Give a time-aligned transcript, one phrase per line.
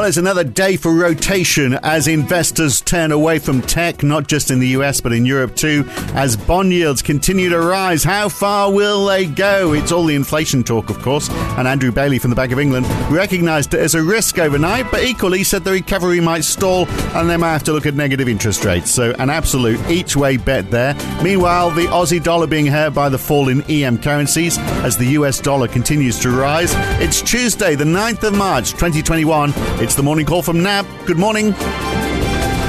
[0.00, 4.58] Well, it's another day for rotation as investors turn away from tech, not just in
[4.58, 5.84] the US, but in Europe too,
[6.14, 8.02] as bond yields continue to rise.
[8.02, 9.74] How far will they go?
[9.74, 11.28] It's all the inflation talk, of course.
[11.28, 15.04] And Andrew Bailey from the Bank of England recognised it as a risk overnight, but
[15.04, 18.64] equally said the recovery might stall and they might have to look at negative interest
[18.64, 18.90] rates.
[18.90, 20.94] So, an absolute each way bet there.
[21.22, 25.40] Meanwhile, the Aussie dollar being hurt by the fall in EM currencies as the US
[25.40, 26.72] dollar continues to rise.
[27.02, 29.52] It's Tuesday, the 9th of March, 2021.
[29.89, 30.86] It's the morning call from NAB.
[31.06, 31.54] Good morning.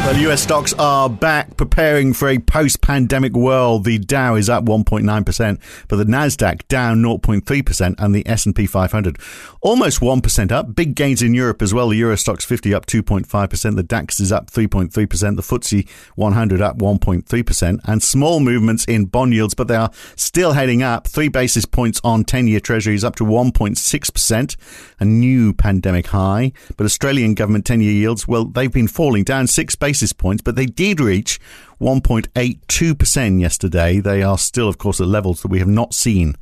[0.03, 3.85] Well, US stocks are back preparing for a post-pandemic world.
[3.85, 9.19] The Dow is up 1.9%, but the Nasdaq down 0.3% and the S&P 500
[9.61, 10.75] almost 1% up.
[10.75, 11.89] Big gains in Europe as well.
[11.89, 16.79] The Euro Stoxx 50 up 2.5%, the DAX is up 3.3%, the FTSE 100 up
[16.79, 21.07] 1.3% and small movements in bond yields, but they are still heading up.
[21.07, 24.55] 3 basis points on 10-year treasuries up to 1.6%,
[24.99, 26.51] a new pandemic high.
[26.75, 30.55] But Australian government 10-year yields, well, they've been falling down 6 basis basis points, but
[30.55, 31.39] they did reach
[31.79, 33.99] 1.82% yesterday.
[33.99, 36.35] They are still, of course, at levels that we have not seen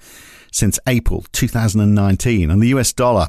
[0.52, 2.50] since April 2019.
[2.50, 3.28] And the US dollar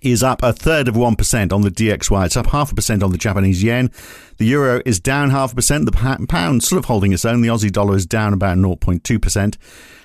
[0.00, 2.26] is up a third of 1% on the DXY.
[2.26, 3.90] It's up half a percent on the Japanese yen.
[4.36, 5.86] The euro is down half a percent.
[5.86, 7.40] The pound sort of holding its own.
[7.40, 9.56] The Aussie dollar is down about 0.2%.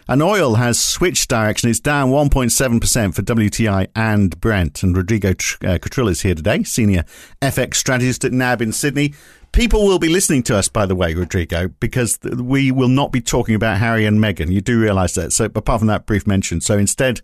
[0.08, 1.70] And oil has switched direction.
[1.70, 4.84] It's down 1.7% for WTI and Brent.
[4.84, 7.06] And Rodrigo uh, Catril is here today, senior
[7.42, 9.14] FX strategist at NAB in Sydney.
[9.54, 13.22] People will be listening to us, by the way, Rodrigo, because we will not be
[13.22, 14.52] talking about Harry and Meghan.
[14.52, 15.32] You do realize that.
[15.32, 17.22] So, apart from that brief mention, so instead,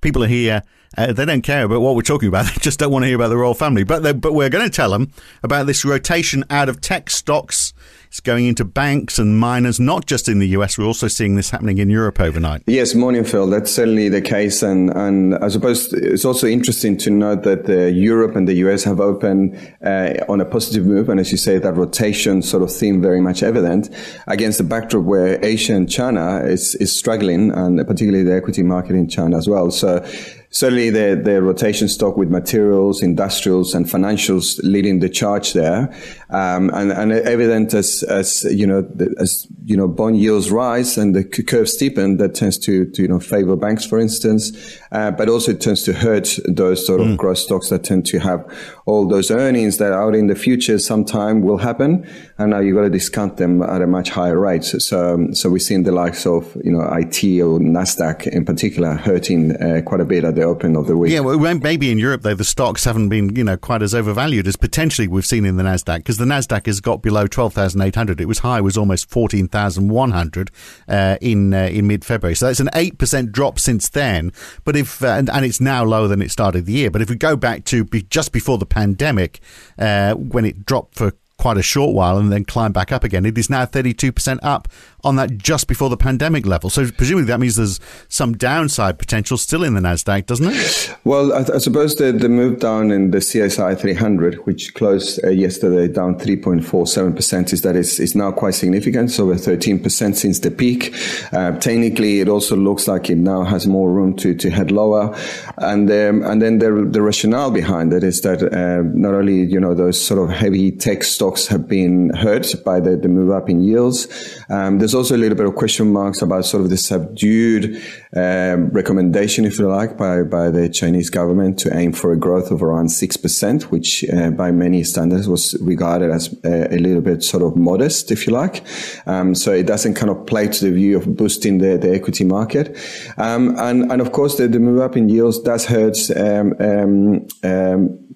[0.00, 0.64] people are here.
[0.96, 2.46] Uh, they don't care about what we're talking about.
[2.54, 3.84] They just don't want to hear about the royal family.
[3.84, 5.12] But but we're going to tell them
[5.44, 7.67] about this rotation out of tech stocks
[8.08, 10.78] it's going into banks and miners, not just in the US.
[10.78, 12.62] We're also seeing this happening in Europe overnight.
[12.66, 13.46] Yes, morning, Phil.
[13.46, 14.62] That's certainly the case.
[14.62, 18.82] And, and I suppose it's also interesting to note that uh, Europe and the US
[18.84, 21.08] have opened uh, on a positive move.
[21.08, 23.90] And as you say, that rotation sort of theme very much evident
[24.26, 28.96] against the backdrop where Asia and China is, is struggling, and particularly the equity market
[28.96, 29.70] in China as well.
[29.70, 30.04] So
[30.50, 35.94] certainly the, the rotation stock with materials, industrials, and financials leading the charge there.
[36.30, 38.88] Um, and, and evident as, as, you know,
[39.18, 43.08] as, you know, bond yields rise and the curve steepen, that tends to, to you
[43.08, 44.78] know, favor banks, for instance.
[44.90, 47.16] Uh, but also it tends to hurt those sort of mm.
[47.16, 48.44] growth stocks that tend to have
[48.86, 52.08] all those earnings that out in the future sometime will happen.
[52.38, 54.64] And now you've got to discount them at a much higher rate.
[54.64, 58.94] So, so, so we've seen the likes of, you know, IT or NASDAQ in particular
[58.94, 61.12] hurting uh, quite a bit at the open of the week.
[61.12, 64.46] Yeah, well, maybe in Europe, though, the stocks haven't been, you know, quite as overvalued
[64.46, 67.80] as potentially we've seen in the NASDAQ because the Nasdaq has got below twelve thousand
[67.82, 68.20] eight hundred.
[68.20, 70.50] It was high, was almost fourteen thousand one hundred
[70.88, 72.34] uh, in uh, in mid February.
[72.34, 74.32] So that's an eight percent drop since then.
[74.64, 76.90] But if uh, and, and, it's now lower than it started the year.
[76.90, 79.40] But if we go back to be just before the pandemic,
[79.78, 83.24] uh, when it dropped for quite a short while and then climb back up again.
[83.24, 84.66] It is now 32% up
[85.04, 86.70] on that just before the pandemic level.
[86.70, 90.96] So presumably that means there's some downside potential still in the Nasdaq, doesn't it?
[91.04, 95.30] Well, I, I suppose the, the move down in the CSI 300, which closed uh,
[95.30, 100.50] yesterday down 3.47%, is that it's, it's now quite significant, so over 13% since the
[100.50, 100.94] peak.
[101.32, 105.14] Uh, technically, it also looks like it now has more room to, to head lower,
[105.58, 109.60] and um, and then the the rationale behind it is that uh, not only you
[109.60, 113.48] know those sort of heavy tech stocks have been hurt by the, the move up
[113.48, 114.08] in yields.
[114.48, 117.76] Um, there's also a little bit of question marks about sort of the subdued
[118.16, 122.50] um, recommendation, if you like, by, by the Chinese government to aim for a growth
[122.50, 127.22] of around 6%, which uh, by many standards was regarded as a, a, little bit
[127.22, 128.64] sort of modest, if you like.
[129.06, 132.24] Um, so it doesn't kind of play to the view of boosting the, the equity
[132.24, 132.74] market.
[133.18, 137.26] Um, and, and of course, the, the move up in yields does hurt um, um,
[137.44, 138.08] um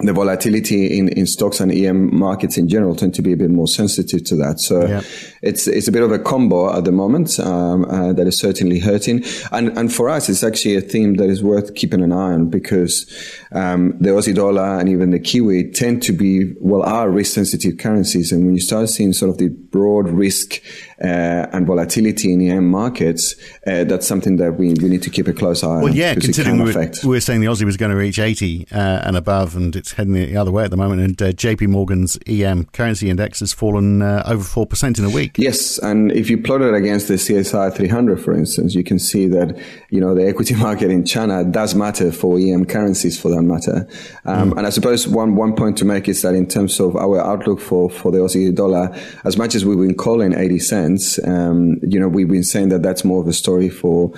[0.00, 3.50] the volatility in, in stocks and EM markets in general tend to be a bit
[3.50, 4.60] more sensitive to that.
[4.60, 5.02] So yeah.
[5.42, 8.78] It's it's a bit of a combo at the moment um, uh, that is certainly
[8.78, 9.24] hurting.
[9.52, 12.50] And and for us, it's actually a theme that is worth keeping an eye on
[12.50, 13.06] because
[13.52, 17.78] um, the Aussie dollar and even the Kiwi tend to be well are risk sensitive
[17.78, 18.32] currencies.
[18.32, 20.60] And when you start seeing sort of the broad risk
[21.02, 23.34] uh, and volatility in EM markets,
[23.66, 25.82] uh, that's something that we, we need to keep a close eye well, on.
[25.84, 28.68] Well, yeah, considering we were, we were, saying the Aussie was going to reach 80
[28.72, 31.00] uh, and above, and it's heading the other way at the moment.
[31.00, 35.27] And uh, JP Morgan's EM currency index has fallen uh, over 4% in a week.
[35.36, 35.78] Yes.
[35.78, 39.58] And if you plot it against the CSI 300, for instance, you can see that,
[39.90, 43.88] you know, the equity market in China does matter for EM currencies for that matter.
[44.24, 44.58] Um, mm.
[44.58, 47.60] And I suppose one, one point to make is that in terms of our outlook
[47.60, 48.94] for, for the Aussie dollar,
[49.24, 52.82] as much as we've been calling 80 cents, um, you know, we've been saying that
[52.82, 54.12] that's more of a story for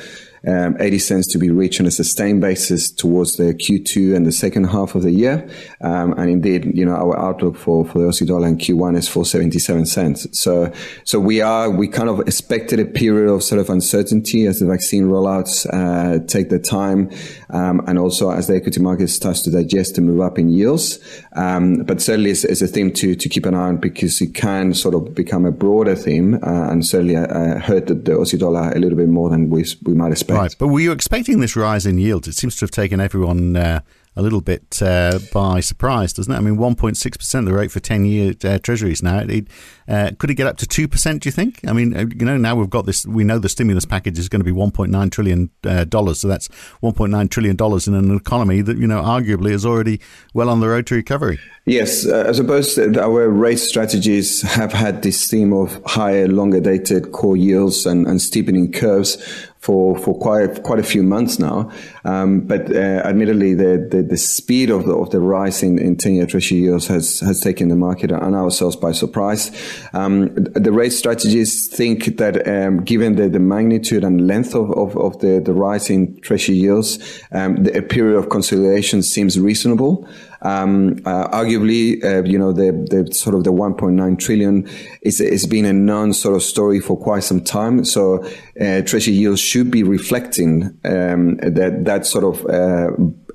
[0.47, 4.33] um, 80 cents to be reached on a sustained basis towards the Q2 and the
[4.33, 5.49] second half of the year.
[5.81, 9.09] Um, and indeed, you know, our outlook for, for the Aussie dollar in Q1 is
[9.09, 10.27] for 77 cents.
[10.39, 10.73] So,
[11.05, 14.67] so we are, we kind of expected a period of sort of uncertainty as the
[14.67, 17.11] vaccine rollouts uh, take the time,
[17.51, 20.99] um, and also as the equity market starts to digest and move up in yields.
[21.33, 24.35] Um, but certainly it's, it's, a theme to, to keep an eye on because it
[24.35, 28.39] can sort of become a broader theme, uh, and certainly uh, hurt the, the Aussie
[28.39, 30.30] dollar a little bit more than we, we might expect.
[30.35, 30.55] Right.
[30.59, 32.29] But were you expecting this rise in yields?
[32.29, 33.81] It seems to have taken everyone uh,
[34.17, 36.37] a little bit uh, by surprise, doesn't it?
[36.37, 39.21] I mean, 1.6% the rate for 10 year uh, treasuries now.
[39.21, 39.47] It,
[39.89, 41.61] uh, could it get up to 2%, do you think?
[41.67, 44.29] I mean, uh, you know, now we've got this, we know the stimulus package is
[44.29, 45.51] going to be $1.9 trillion.
[45.65, 45.85] Uh,
[46.15, 46.49] so that's
[46.83, 50.01] $1.9 trillion in an economy that, you know, arguably is already
[50.35, 51.39] well on the road to recovery.
[51.67, 57.13] Yes, uh, I suppose our rate strategies have had this theme of higher, longer dated
[57.13, 59.17] core yields and, and steepening curves
[59.61, 61.71] for, for quite quite a few months now.
[62.05, 65.97] Um, but uh, admittedly, the, the, the speed of the of the rise in, in
[65.97, 69.51] ten year treasury yields has has taken the market and ourselves by surprise.
[69.93, 74.97] Um, the rate strategists think that um, given the, the magnitude and length of, of,
[74.97, 76.99] of the, the rise in treasury yields,
[77.33, 80.09] um, the, a period of consolidation seems reasonable.
[80.43, 84.69] Um, uh, arguably, uh, you know, the, the sort of the 1.9 trillion
[85.03, 87.85] is, is been a non sort of story for quite some time.
[87.85, 88.25] So,
[88.61, 92.91] uh, treasury yields should be reflecting, um, that, that sort of, uh,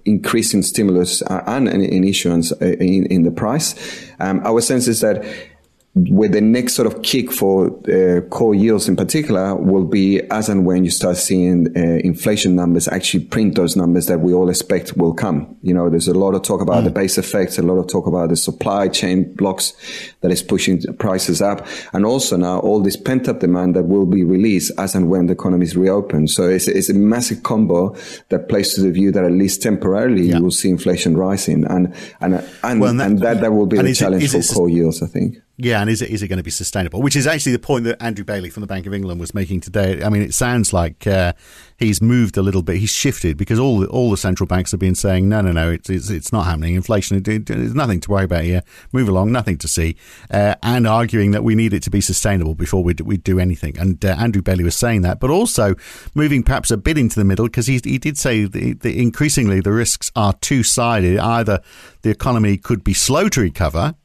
[0.05, 3.75] increasing stimulus uh, and in issuance uh, in, in the price.
[4.19, 5.25] Um, our sense is that
[5.95, 10.49] where the next sort of kick for uh, core yields in particular will be as
[10.49, 14.49] and when you start seeing uh, inflation numbers actually print those numbers that we all
[14.49, 15.55] expect will come.
[15.61, 16.85] You know, there's a lot of talk about mm.
[16.85, 19.71] the base effects, a lot of talk about the supply chain blocks
[20.19, 24.05] that is pushing prices up, and also now all this pent up demand that will
[24.05, 26.27] be released as and when the economies reopen.
[26.27, 27.95] So it's, it's a massive combo
[28.29, 30.37] that plays to the view that at least temporarily yeah.
[30.37, 33.65] you will see inflation rising, and and and, well, and, that, and that, that will
[33.65, 35.37] be the challenge it, for core yields, I think.
[35.57, 37.01] Yeah, and is it is it going to be sustainable?
[37.01, 39.61] Which is actually the point that Andrew Bailey from the Bank of England was making
[39.61, 40.03] today.
[40.03, 41.31] I mean, it sounds like uh,
[41.77, 42.77] he's moved a little bit.
[42.77, 45.71] He's shifted because all the, all the central banks have been saying, no, no, no,
[45.71, 46.75] it's it's, it's not happening.
[46.75, 48.63] Inflation, there's nothing to worry about here.
[48.91, 49.95] Move along, nothing to see,
[50.29, 53.77] uh, and arguing that we need it to be sustainable before we we do anything.
[53.79, 55.75] And uh, Andrew Bailey was saying that, but also
[56.13, 59.71] moving perhaps a bit into the middle because he he did say that increasingly the
[59.71, 61.17] risks are two sided.
[61.17, 61.61] Either
[62.01, 63.95] the economy could be slow to recover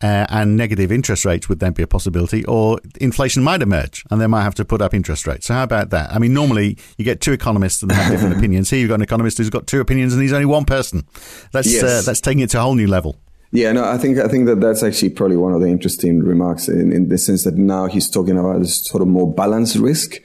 [0.00, 4.20] uh, and negative interest rates would then be a possibility, or inflation might emerge and
[4.20, 5.46] they might have to put up interest rates.
[5.46, 6.12] So, how about that?
[6.12, 8.70] I mean, normally you get two economists and they have different opinions.
[8.70, 11.06] Here, you've got an economist who's got two opinions and he's only one person.
[11.52, 11.82] That's uh, yes.
[11.82, 13.16] uh, that's taking it to a whole new level.
[13.50, 16.68] Yeah, no, I think I think that that's actually probably one of the interesting remarks
[16.68, 20.16] in, in the sense that now he's talking about this sort of more balanced risk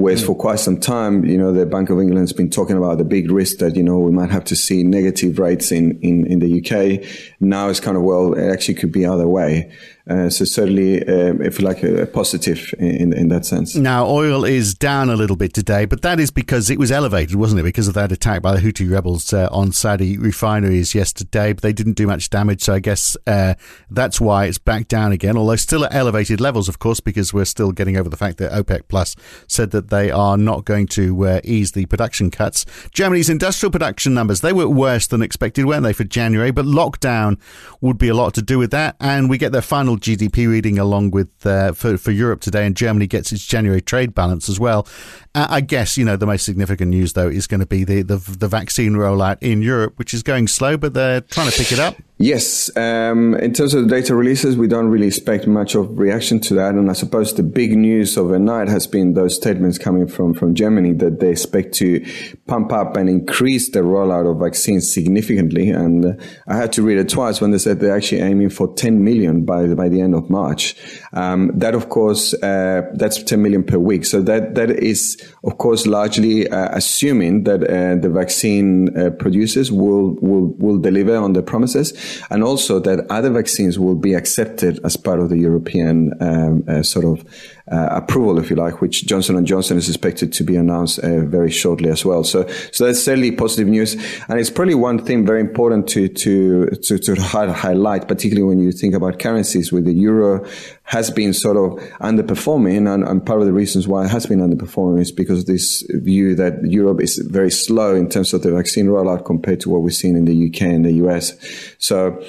[0.00, 0.26] Whereas mm.
[0.28, 3.04] for quite some time, you know, the Bank of England has been talking about the
[3.04, 6.38] big risk that, you know, we might have to see negative rates in, in, in
[6.38, 7.06] the UK.
[7.38, 9.70] Now it's kind of, well, it actually could be other way.
[10.08, 13.76] Uh, so certainly, um, if you like, a, a positive in, in that sense.
[13.76, 17.36] Now, oil is down a little bit today, but that is because it was elevated,
[17.36, 17.64] wasn't it?
[17.64, 21.72] Because of that attack by the Houthi rebels uh, on Saudi refineries yesterday, but they
[21.72, 22.62] didn't do much damage.
[22.62, 23.54] So I guess uh,
[23.90, 27.44] that's why it's back down again, although still at elevated levels, of course, because we're
[27.44, 31.26] still getting over the fact that OPEC Plus said that they are not going to
[31.26, 32.64] uh, ease the production cuts.
[32.92, 36.50] Germany's industrial production numbers, they were worse than expected, weren't they, for January?
[36.50, 37.38] But lockdown
[37.80, 38.96] would be a lot to do with that.
[39.00, 42.76] And we get their final GDP reading along with uh, for for Europe today, and
[42.76, 44.86] Germany gets its January trade balance as well.
[45.34, 48.02] Uh, I guess you know the most significant news though is going to be the,
[48.02, 51.72] the the vaccine rollout in Europe, which is going slow, but they're trying to pick
[51.72, 51.96] it up.
[52.22, 56.38] Yes, um, in terms of the data releases, we don't really expect much of reaction
[56.40, 56.74] to that.
[56.74, 60.92] And I suppose the big news overnight has been those statements coming from, from Germany
[60.92, 62.04] that they expect to
[62.46, 65.70] pump up and increase the rollout of vaccines significantly.
[65.70, 66.12] And uh,
[66.46, 69.46] I had to read it twice when they said they're actually aiming for 10 million
[69.46, 70.76] by the, by the end of March.
[71.14, 74.04] Um, that, of course, uh, that's 10 million per week.
[74.04, 79.72] So that, that is, of course, largely uh, assuming that uh, the vaccine uh, producers
[79.72, 81.94] will, will, will deliver on their promises
[82.30, 86.82] and also that other vaccines will be accepted as part of the European um, uh,
[86.82, 87.24] sort of
[87.70, 91.20] uh, approval, if you like, which Johnson and Johnson is expected to be announced uh,
[91.20, 92.24] very shortly as well.
[92.24, 93.94] So, so that's certainly positive news,
[94.28, 98.72] and it's probably one thing very important to to to, to highlight, particularly when you
[98.72, 99.72] think about currencies.
[99.72, 100.44] With the euro
[100.84, 104.40] has been sort of underperforming, and, and part of the reasons why it has been
[104.40, 108.50] underperforming is because of this view that Europe is very slow in terms of the
[108.50, 111.38] vaccine rollout compared to what we've seen in the UK and the US.
[111.78, 112.20] So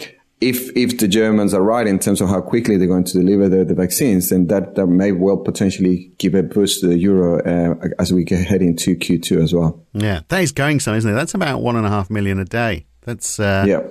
[0.41, 3.47] if if the Germans are right in terms of how quickly they're going to deliver
[3.47, 7.39] the, the vaccines, then that, that may well potentially give a boost to the euro
[7.43, 9.85] uh, as we get head into Q2 as well.
[9.93, 11.13] Yeah, that is going some, isn't it?
[11.13, 12.87] That's about one and a half million a day.
[13.01, 13.81] That's uh, yeah.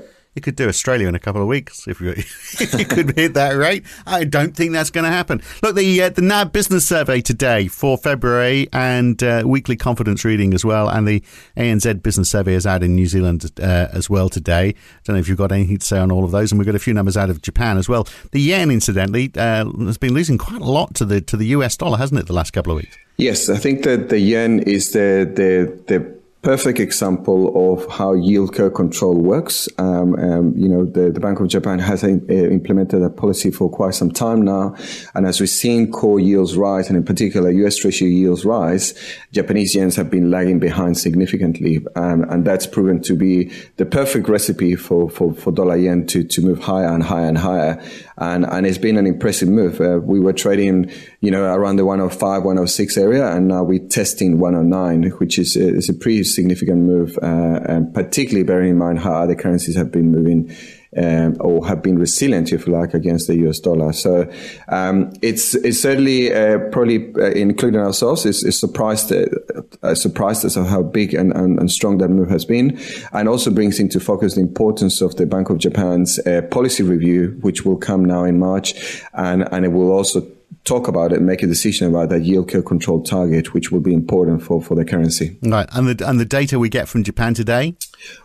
[0.41, 3.35] You could do Australia in a couple of weeks if you, if you could hit
[3.35, 3.85] that rate.
[4.07, 5.43] I don't think that's going to happen.
[5.63, 10.55] Look, the uh, the NAB business survey today for February and uh, weekly confidence reading
[10.55, 11.23] as well, and the
[11.59, 14.69] ANZ business survey is out in New Zealand uh, as well today.
[14.69, 16.65] I Don't know if you've got anything to say on all of those, and we've
[16.65, 18.09] got a few numbers out of Japan as well.
[18.33, 21.77] The yen, incidentally, uh, has been losing quite a lot to the to the US
[21.77, 22.97] dollar, hasn't it, the last couple of weeks?
[23.19, 28.55] Yes, I think that the yen is the the the perfect example of how yield
[28.55, 29.69] curve control works.
[29.77, 33.69] Um, um, you know, the, the, Bank of Japan has a implemented a policy for
[33.69, 34.75] quite some time now.
[35.15, 38.95] And as we've seen core yields rise, and in particular US Treasury yields rise,
[39.33, 41.85] Japanese yens have been lagging behind significantly.
[41.95, 46.25] Um, and that's proven to be the perfect recipe for, for, for dollar yen to,
[46.25, 47.85] to move higher and higher and higher.
[48.17, 49.81] And, and it's been an impressive move.
[49.81, 54.39] Uh, we were trading, you know, around the 105, 106 area, and now we're testing
[54.39, 59.13] 109, which is, is a pretty significant move, uh, and particularly bearing in mind how
[59.15, 60.55] other currencies have been moving.
[60.97, 63.93] Um, or have been resilient, if you like, against the US dollar.
[63.93, 64.29] So
[64.67, 70.57] um, it's it's certainly uh, probably uh, including ourselves is, is surprised uh, surprised us
[70.57, 72.77] of how big and, and, and, strong that move has been,
[73.13, 77.39] and also brings into focus the importance of the Bank of Japan's uh, policy review,
[77.43, 80.27] which will come now in March, and and it will also
[80.65, 83.95] talk about it make a decision about that yield curve control target, which will be
[83.95, 85.39] important for, for the currency.
[85.43, 85.69] Right.
[85.73, 87.77] And the, and the data we get from Japan today?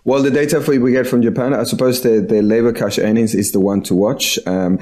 [0.04, 3.52] Well, the data we get from Japan, I suppose the, the labor cash earnings is
[3.52, 4.38] the one to watch.
[4.46, 4.80] Um,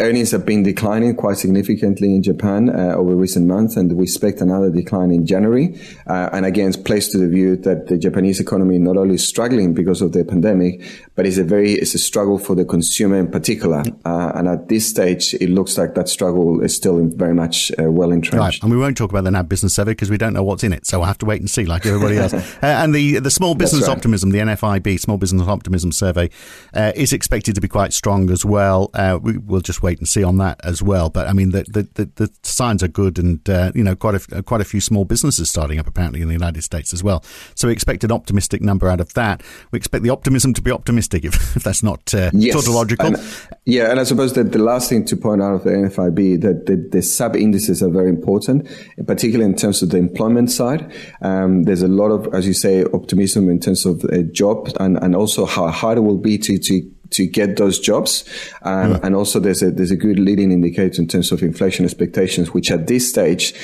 [0.00, 4.40] earnings have been declining quite significantly in Japan uh, over recent months, and we expect
[4.40, 5.78] another decline in January.
[6.06, 9.26] Uh, and again, it's placed to the view that the Japanese economy not only is
[9.26, 10.82] struggling because of the pandemic,
[11.14, 13.82] but it's a very it's a struggle for the consumer in particular.
[14.04, 17.84] Uh, and at this stage, it looks like that struggle is still very much uh,
[17.84, 18.38] well entrenched.
[18.38, 20.64] Right, and we won't talk about the NAB business survey because we don't know what's
[20.64, 22.34] in it, so we'll have to wait and see, like everybody else.
[22.62, 23.96] Uh, and the the small business right.
[23.96, 26.30] optimism, the NFIB small business optimism survey,
[26.74, 28.90] uh, is expected to be quite strong as well.
[28.94, 31.10] Uh, we, will just wait and see on that as well.
[31.10, 34.14] But I mean, the the, the, the signs are good, and uh, you know, quite
[34.14, 37.24] a quite a few small businesses starting up apparently in the United States as well.
[37.54, 39.42] So we expect an optimistic number out of that.
[39.70, 42.54] We expect the optimism to be optimistic, if, if that's not uh, yes.
[42.54, 43.06] tautological.
[43.06, 43.16] And,
[43.64, 46.66] yeah, and I suppose that the last thing to point out of the NFIB that
[46.66, 48.68] the, the sub indices are very important,
[49.06, 50.92] particularly in terms of the employment side.
[51.22, 54.96] Um, there's a lot of, as you say, optimism in terms of a job and,
[55.02, 58.24] and also how hard it will be to, to to get those jobs.
[58.62, 59.04] Um, mm.
[59.04, 62.70] And also there's a, there's a good leading indicator in terms of inflation expectations, which
[62.70, 63.54] at this stage,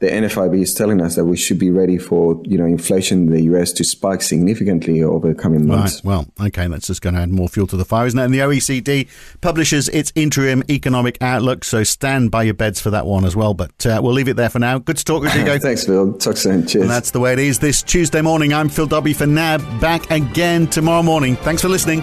[0.00, 3.32] the NFIB is telling us that we should be ready for you know inflation in
[3.32, 5.96] the US to spike significantly over the coming months.
[5.96, 6.04] Right.
[6.04, 8.24] Well, okay, that's just going to add more fuel to the fire, isn't it?
[8.24, 9.08] And the OECD
[9.40, 13.54] publishes its interim economic outlook, so stand by your beds for that one as well.
[13.54, 14.78] But uh, we'll leave it there for now.
[14.78, 15.58] Good to talk with you, Go.
[15.68, 16.12] Thanks, Phil.
[16.14, 16.66] Talk soon.
[16.66, 16.82] Cheers.
[16.82, 18.52] And that's the way it is this Tuesday morning.
[18.52, 19.80] I'm Phil Dobbie for NAB.
[19.80, 21.36] Back again tomorrow morning.
[21.36, 22.02] Thanks for listening.